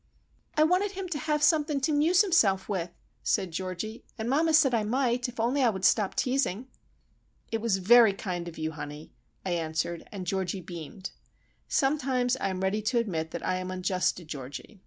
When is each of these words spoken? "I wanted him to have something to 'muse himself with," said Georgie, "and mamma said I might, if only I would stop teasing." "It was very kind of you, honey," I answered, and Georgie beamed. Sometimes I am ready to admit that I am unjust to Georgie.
"I 0.55 0.63
wanted 0.63 0.93
him 0.93 1.07
to 1.09 1.19
have 1.19 1.43
something 1.43 1.79
to 1.81 1.91
'muse 1.91 2.23
himself 2.23 2.67
with," 2.67 2.89
said 3.21 3.51
Georgie, 3.51 4.03
"and 4.17 4.27
mamma 4.27 4.55
said 4.55 4.73
I 4.73 4.81
might, 4.83 5.29
if 5.29 5.39
only 5.39 5.61
I 5.61 5.69
would 5.69 5.85
stop 5.85 6.15
teasing." 6.15 6.65
"It 7.51 7.61
was 7.61 7.77
very 7.77 8.13
kind 8.13 8.47
of 8.47 8.57
you, 8.57 8.71
honey," 8.71 9.11
I 9.45 9.51
answered, 9.51 10.09
and 10.11 10.25
Georgie 10.25 10.61
beamed. 10.61 11.11
Sometimes 11.67 12.35
I 12.37 12.49
am 12.49 12.61
ready 12.61 12.81
to 12.81 12.97
admit 12.97 13.29
that 13.29 13.45
I 13.45 13.57
am 13.57 13.69
unjust 13.69 14.17
to 14.17 14.25
Georgie. 14.25 14.79